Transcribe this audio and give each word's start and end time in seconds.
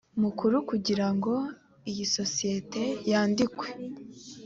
mukuru 0.23 0.55
kugira 0.69 1.07
ngo 1.15 1.33
isosiyete 2.05 2.83
yandikwe 3.11 3.67